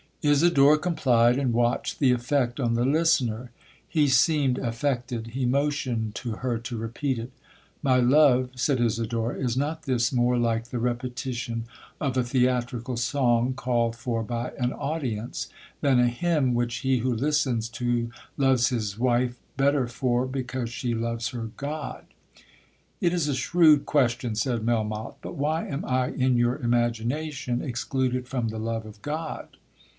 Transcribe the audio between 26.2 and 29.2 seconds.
your imagination excluded from the love of